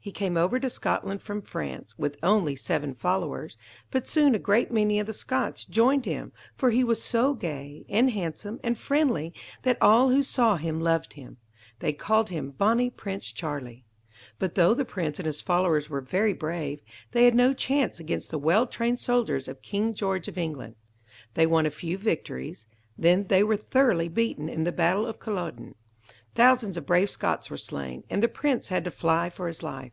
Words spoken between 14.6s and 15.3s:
the prince and